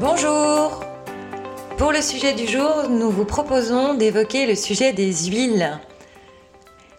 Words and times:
Bonjour 0.00 0.84
Pour 1.76 1.90
le 1.90 2.00
sujet 2.00 2.32
du 2.32 2.46
jour, 2.46 2.88
nous 2.88 3.10
vous 3.10 3.24
proposons 3.24 3.94
d'évoquer 3.94 4.46
le 4.46 4.54
sujet 4.54 4.92
des 4.92 5.12
huiles. 5.12 5.80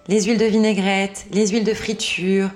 Les 0.09 0.23
huiles 0.23 0.37
de 0.37 0.43
vinaigrette, 0.43 1.25
les 1.31 1.47
huiles 1.47 1.63
de 1.63 1.73
friture, 1.73 2.49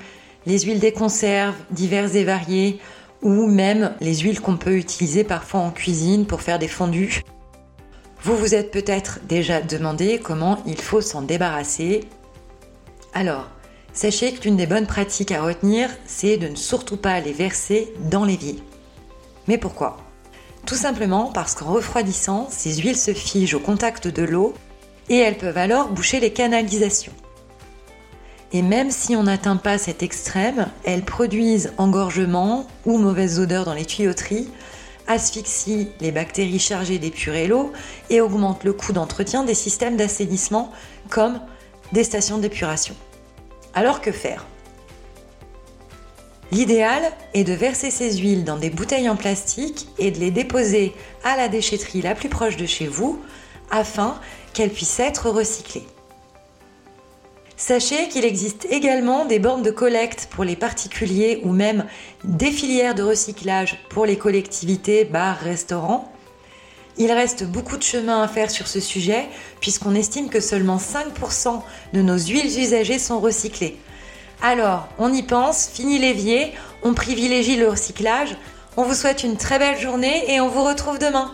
les 0.46 0.60
huiles 0.60 0.82
des 0.82 0.92
conserves 0.92 1.56
diverses 1.71 2.16
et 2.16 2.26
variées, 2.26 2.82
ou 3.21 3.48
même 3.48 3.96
les 4.02 4.18
huiles 4.18 4.42
qu'on 4.42 4.57
peut 4.57 4.75
utiliser 4.75 5.24
parfois 5.24 5.61
en 5.61 5.71
cuisine 5.71 6.25
pour 6.25 6.42
faire 6.42 6.60
des 6.60 6.68
fondus. 6.68 7.21
Vous 8.21 8.36
vous 8.36 8.54
êtes 8.54 8.71
peut-être 8.71 9.21
déjà 9.23 9.62
demandé 9.62 10.20
comment 10.21 10.62
il 10.66 10.82
faut 10.82 11.00
s'en 11.00 11.21
débarrasser. 11.21 12.02
Alors, 13.14 13.50
sachez 13.94 14.34
que 14.34 14.44
l'une 14.44 14.57
des 14.57 14.68
bonnes 14.68 14.88
pratiques 14.88 15.32
à 15.32 15.41
retenir, 15.41 15.89
c'est 16.05 16.36
de 16.36 16.50
ne 16.50 16.55
surtout 16.55 16.98
pas 16.98 17.21
les 17.21 17.32
verser 17.32 17.94
dans 18.12 18.25
l'évier. 18.25 18.57
Mais 19.47 19.57
pourquoi? 19.57 20.03
Tout 20.66 20.76
simplement 20.76 21.26
parce 21.34 21.56
qu'en 21.56 21.74
refroidissant, 21.74 22.48
ces 22.50 22.76
huiles 22.78 22.98
se 22.98 23.14
figent 23.14 23.56
au 23.56 23.60
contact 23.60 24.08
de 24.08 24.24
l'eau 24.24 24.54
et 25.10 25.18
elles 25.18 25.38
peuvent 25.38 25.58
alors 25.58 25.89
boucher 25.89 26.20
les 26.20 26.32
canalisations. 26.32 27.14
Et 28.54 28.62
même 28.62 28.92
si 28.92 29.16
on 29.16 29.24
n'atteint 29.24 29.58
pas 29.58 29.78
cet 29.78 30.04
extrême, 30.04 30.68
elles 30.84 31.04
produisent 31.04 31.74
engorgement 31.78 32.67
ou 32.86 32.98
mauvaise 32.98 33.39
odeur 33.39 33.66
dans 33.66 33.73
les 33.73 33.86
tuyauteries, 33.86 34.48
asphyxient 35.08 35.89
les 36.00 36.12
bactéries 36.12 36.59
chargées 36.59 37.00
d'épurer 37.00 37.48
l'eau 37.48 37.73
et 38.09 38.22
augmentent 38.22 38.64
le 38.64 38.73
coût 38.73 38.94
d'entretien 38.94 39.44
des 39.44 39.56
systèmes 39.56 39.98
d'assainissement 39.98 40.72
comme 41.09 41.42
des 41.92 42.03
stations 42.03 42.38
d'épuration. 42.38 42.95
Alors 43.73 44.02
que 44.02 44.11
faire? 44.11 44.45
L'idéal 46.53 47.02
est 47.34 47.45
de 47.45 47.53
verser 47.53 47.89
ces 47.89 48.17
huiles 48.17 48.44
dans 48.44 48.58
des 48.58 48.70
bouteilles 48.70 49.09
en 49.09 49.16
plastique 49.16 49.88
et 49.98 50.11
de 50.11 50.20
les 50.20 50.30
déposer 50.30 50.94
à 51.23 51.36
la 51.36 51.47
déchetterie 51.47 52.03
la 52.03 52.14
plus 52.14 52.30
proche 52.30 52.58
de 52.58 52.67
chez 52.67 52.86
vous 52.86 53.19
afin 53.72 54.19
qu'elles 54.53 54.69
puissent 54.69 55.00
être 55.00 55.31
recyclées. 55.31 55.88
Sachez 57.58 58.08
qu'il 58.08 58.23
existe 58.23 58.67
également 58.69 59.25
des 59.25 59.39
bornes 59.39 59.64
de 59.64 59.72
collecte 59.72 60.27
pour 60.30 60.44
les 60.44 60.55
particuliers 60.55 61.42
ou 61.44 61.52
même 61.53 61.88
des 62.23 62.52
filières 62.52 62.94
de 62.94 63.02
recyclage 63.02 63.80
pour 63.89 64.05
les 64.05 64.17
collectivités, 64.17 65.05
bars, 65.05 65.39
restaurants. 65.39 66.14
Il 66.99 67.11
reste 67.11 67.45
beaucoup 67.45 67.77
de 67.77 67.83
chemin 67.83 68.22
à 68.22 68.27
faire 68.27 68.52
sur 68.52 68.67
ce 68.67 68.80
sujet 68.80 69.25
puisqu'on 69.59 69.95
estime 69.95 70.30
que 70.30 70.39
seulement 70.39 70.77
5% 70.77 71.64
de 71.94 72.02
nos 72.03 72.20
huiles 72.20 72.59
usagées 72.59 72.99
sont 72.99 73.20
recyclées. 73.20 73.80
Alors, 74.42 74.88
on 75.00 75.14
y 75.14 75.23
pense, 75.23 75.67
fini 75.67 76.00
l'évier, 76.00 76.53
on 76.84 76.94
privilégie 76.94 77.56
le 77.56 77.70
recyclage. 77.70 78.36
On 78.76 78.84
vous 78.84 78.95
souhaite 78.95 79.23
une 79.23 79.38
très 79.38 79.59
belle 79.59 79.80
journée 79.80 80.34
et 80.34 80.42
on 80.42 80.50
vous 80.50 80.64
retrouve 80.64 81.00
demain. 81.00 81.34